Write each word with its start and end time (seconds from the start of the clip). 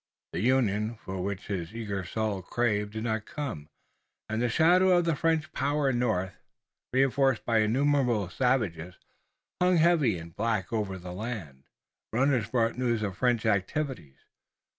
The 0.33 0.39
union 0.39 0.95
for 0.95 1.21
which 1.21 1.45
his 1.45 1.75
eager 1.75 2.03
soul 2.03 2.41
craved 2.41 2.93
did 2.93 3.03
not 3.03 3.27
come, 3.27 3.69
and 4.27 4.41
the 4.41 4.49
shadow 4.49 4.97
of 4.97 5.05
the 5.05 5.15
French 5.15 5.53
power 5.53 5.89
in 5.91 5.97
the 5.99 6.05
north, 6.07 6.33
reinforced 6.91 7.45
by 7.45 7.59
innumerable 7.59 8.27
savages, 8.29 8.95
hung 9.61 9.77
heavy 9.77 10.17
and 10.17 10.35
black 10.35 10.73
over 10.73 10.97
the 10.97 11.13
land. 11.13 11.65
Every 12.11 12.29
runner 12.31 12.47
brought 12.49 12.79
news 12.79 13.03
of 13.03 13.15
French 13.15 13.45
activities. 13.45 14.17